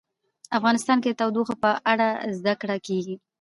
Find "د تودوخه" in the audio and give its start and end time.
1.11-1.55